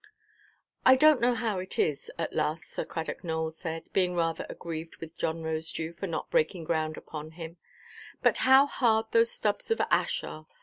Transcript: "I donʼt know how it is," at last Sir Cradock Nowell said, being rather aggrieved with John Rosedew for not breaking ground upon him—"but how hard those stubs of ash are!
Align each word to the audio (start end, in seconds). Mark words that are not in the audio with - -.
"I 0.83 0.97
donʼt 0.97 1.19
know 1.19 1.35
how 1.35 1.59
it 1.59 1.77
is," 1.77 2.09
at 2.17 2.33
last 2.33 2.63
Sir 2.71 2.85
Cradock 2.85 3.23
Nowell 3.23 3.51
said, 3.51 3.87
being 3.93 4.15
rather 4.15 4.47
aggrieved 4.49 4.97
with 4.97 5.15
John 5.15 5.43
Rosedew 5.43 5.93
for 5.93 6.07
not 6.07 6.31
breaking 6.31 6.63
ground 6.63 6.97
upon 6.97 7.33
him—"but 7.33 8.39
how 8.39 8.65
hard 8.65 9.05
those 9.11 9.29
stubs 9.29 9.69
of 9.69 9.79
ash 9.91 10.23
are! 10.23 10.47